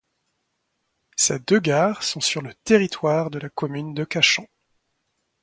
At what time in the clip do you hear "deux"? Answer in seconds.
1.37-1.59